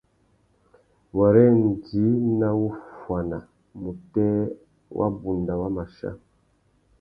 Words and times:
Wêrê 1.15 1.45
djï 1.83 2.03
nà 2.39 2.47
wuffuana 2.59 3.39
mutēh 3.81 4.41
wabunda 4.97 5.53
wa 5.61 5.67
mà 5.75 5.83
chia. 5.95 6.11